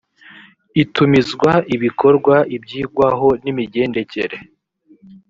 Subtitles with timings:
[0.83, 4.37] itumizwa ibikorwa ibyigwaho n imigendekere